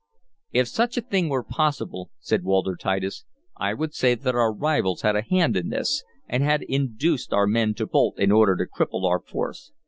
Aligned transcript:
"If 0.51 0.67
such 0.67 0.97
a 0.97 1.01
thing 1.01 1.29
were 1.29 1.43
possible," 1.43 2.09
said 2.19 2.43
Walter 2.43 2.75
Titus, 2.75 3.23
"I 3.57 3.75
would 3.75 3.93
say 3.93 4.15
that 4.15 4.33
our 4.33 4.51
rivals 4.51 5.03
had 5.03 5.15
a 5.15 5.21
hand 5.21 5.55
in 5.55 5.69
this, 5.69 6.03
and 6.27 6.41
had 6.43 6.63
induced 6.63 7.31
our 7.33 7.45
men 7.45 7.75
to 7.75 7.85
bolt 7.85 8.17
in 8.17 8.31
order 8.31 8.55
to 8.55 8.65
cripple 8.65 9.05
our 9.05 9.19
force. 9.19 9.71